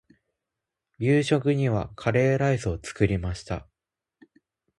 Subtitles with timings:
[0.97, 3.67] 夕食にはカレーライスを作りました。